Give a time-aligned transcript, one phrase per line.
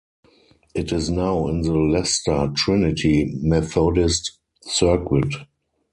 [0.73, 5.35] It is now in the Leicester Trinity Methodist Circuit.